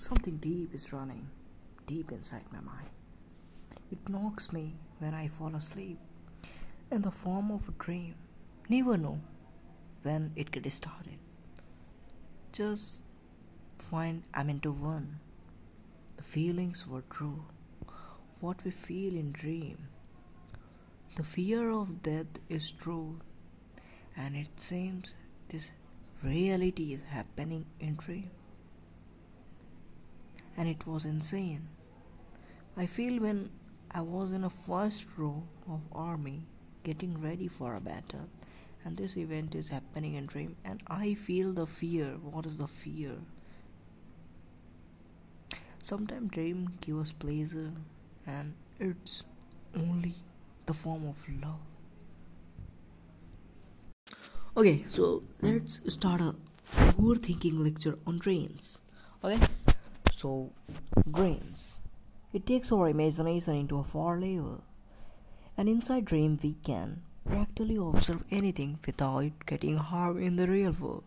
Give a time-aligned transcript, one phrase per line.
[0.00, 1.28] Something deep is running
[1.86, 2.88] deep inside my mind.
[3.92, 5.98] It knocks me when I fall asleep
[6.90, 8.14] in the form of a dream.
[8.70, 9.20] Never know
[10.02, 11.18] when it gets started.
[12.50, 13.02] Just
[13.78, 15.20] find I'm into one.
[16.16, 17.44] The feelings were true.
[18.40, 19.86] What we feel in dream.
[21.16, 23.18] The fear of death is true.
[24.16, 25.12] And it seems
[25.48, 25.72] this
[26.22, 28.30] reality is happening in dream
[30.56, 31.68] and it was insane.
[32.76, 33.50] I feel when
[33.90, 36.46] I was in a first row of army
[36.84, 38.28] getting ready for a battle
[38.84, 42.16] and this event is happening in dream and I feel the fear.
[42.22, 43.12] What is the fear?
[45.82, 47.72] Sometimes dream give us pleasure
[48.26, 49.24] and it's
[49.76, 50.14] only
[50.66, 51.60] the form of love.
[54.56, 56.34] Okay, so let's start a
[56.98, 58.80] overthinking lecture on dreams.
[59.24, 59.38] Okay?
[60.20, 60.50] So,
[61.10, 61.76] dreams.
[62.34, 64.62] It takes our imagination into a far level.
[65.56, 71.04] And inside dream we can practically observe anything without getting harmed in the real world.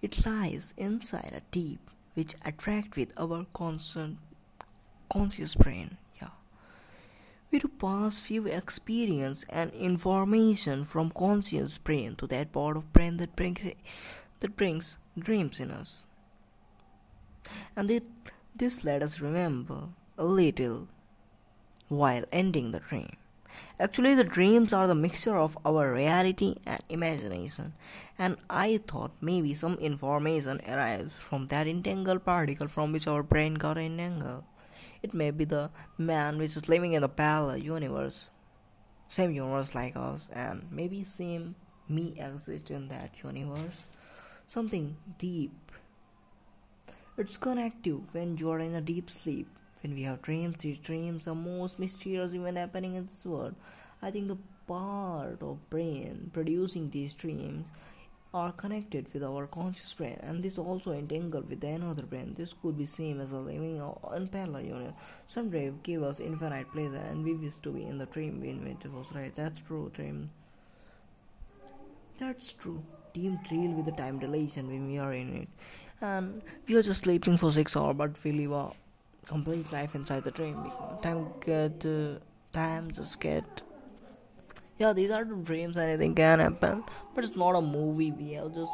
[0.00, 4.16] It lies inside a deep which attract with our constant
[5.12, 5.98] conscious brain.
[6.18, 6.30] Yeah.
[7.50, 13.18] We do pass few experience and information from conscious brain to that part of brain
[13.18, 13.60] that brings
[14.40, 16.06] that brings dreams in us
[17.76, 18.04] and it,
[18.54, 20.88] this let us remember a little
[21.88, 23.16] while ending the dream.
[23.78, 27.72] Actually, the dreams are the mixture of our reality and imagination,
[28.18, 33.54] and I thought maybe some information arrives from that entangled particle from which our brain
[33.54, 34.44] got entangled.
[35.02, 38.28] It may be the man which is living in the parallel universe,
[39.08, 41.54] same universe like us, and maybe same
[41.88, 43.86] me exists in that universe.
[44.46, 45.72] Something deep
[47.18, 49.48] it's connective when you are in a deep sleep.
[49.82, 53.54] When we have dreams, these dreams are most mysterious event happening in this world.
[54.02, 54.36] I think the
[54.66, 57.68] part of brain producing these dreams
[58.34, 62.34] are connected with our conscious brain and this also entangled with another brain.
[62.34, 64.94] This could be same as a living in parallel union.
[65.26, 68.66] Some dream give us infinite pleasure and we wish to be in the dream when
[68.66, 69.34] it was right.
[69.34, 70.30] That's true, dream.
[72.18, 72.82] That's true.
[73.14, 75.48] Dream deal with the time dilation when we are in it
[76.00, 78.70] and we are just sleeping for six hours but we live a
[79.26, 80.70] complete life inside the dream.
[81.02, 82.18] Time get uh,
[82.52, 83.62] time just get.
[84.78, 86.84] Yeah these are the dreams anything can happen
[87.14, 88.12] but it's not a movie.
[88.12, 88.72] We have just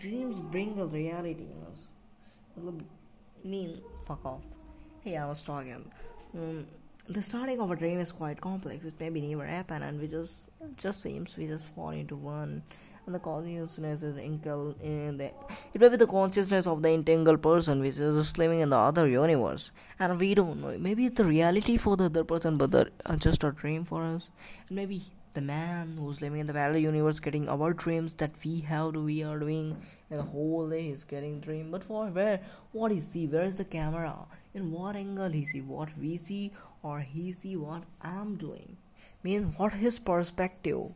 [0.00, 1.92] dreams bring a reality in us.
[3.44, 4.42] Mean fuck off.
[5.02, 5.84] Hey i was talking.
[6.34, 6.66] Um,
[7.08, 8.86] the starting of a dream is quite complex.
[8.86, 12.62] It maybe never happen and we just just seems we just fall into one
[13.06, 15.26] and the consciousness is entangled in the
[15.72, 19.06] it may be the consciousness of the entangled person which is living in the other
[19.06, 19.72] universe.
[19.98, 20.76] And we don't know.
[20.78, 24.02] Maybe it's the reality for the other person but the, uh, just a dream for
[24.02, 24.28] us.
[24.68, 25.02] And maybe
[25.34, 29.22] the man who's living in the parallel universe getting our dreams that we have we
[29.22, 29.76] are doing.
[30.10, 31.70] And the whole day is getting dream.
[31.70, 32.40] But for where
[32.72, 34.16] what he see where is the camera?
[34.54, 38.76] In what angle he see what we see or he see what i'm doing.
[39.22, 40.90] Mean what his perspective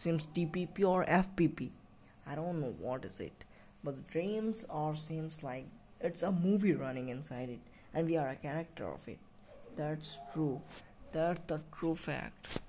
[0.00, 1.70] seems TPP or FPP.
[2.26, 3.44] I don't know what is it,
[3.84, 5.66] but the dreams are seems like
[6.00, 7.60] it's a movie running inside it,
[7.94, 9.18] and we are a character of it.
[9.76, 10.60] That's true.
[11.12, 12.60] That's the true fact.